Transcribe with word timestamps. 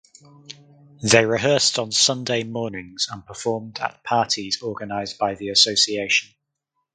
They 1.03 1.27
rehearsed 1.27 1.77
on 1.77 1.91
Sunday 1.91 2.43
mornings 2.43 3.07
and 3.11 3.23
performed 3.23 3.77
at 3.77 4.03
parties 4.03 4.59
organized 4.63 5.19
by 5.19 5.35
the 5.35 5.49
association. 5.49 6.33